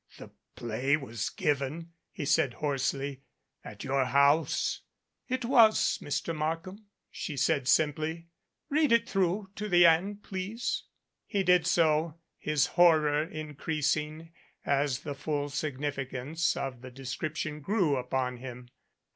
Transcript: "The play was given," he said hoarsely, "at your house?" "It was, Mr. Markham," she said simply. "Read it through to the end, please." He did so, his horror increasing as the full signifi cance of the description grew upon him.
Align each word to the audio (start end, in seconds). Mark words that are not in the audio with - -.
"The 0.17 0.31
play 0.55 0.97
was 0.97 1.29
given," 1.29 1.91
he 2.09 2.25
said 2.25 2.55
hoarsely, 2.55 3.21
"at 3.63 3.83
your 3.83 4.05
house?" 4.05 4.81
"It 5.27 5.45
was, 5.45 5.99
Mr. 6.01 6.35
Markham," 6.35 6.87
she 7.11 7.37
said 7.37 7.67
simply. 7.67 8.25
"Read 8.67 8.91
it 8.91 9.07
through 9.07 9.51
to 9.57 9.69
the 9.69 9.85
end, 9.85 10.23
please." 10.23 10.85
He 11.27 11.43
did 11.43 11.67
so, 11.67 12.15
his 12.39 12.65
horror 12.65 13.21
increasing 13.23 14.31
as 14.65 15.01
the 15.01 15.13
full 15.13 15.49
signifi 15.49 16.09
cance 16.09 16.57
of 16.57 16.81
the 16.81 16.89
description 16.89 17.59
grew 17.61 17.95
upon 17.95 18.37
him. 18.37 18.69